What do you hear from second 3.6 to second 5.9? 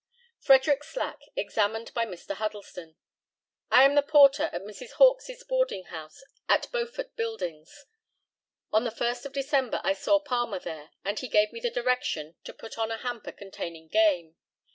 I am the porter at Mrs. Hawkes's boarding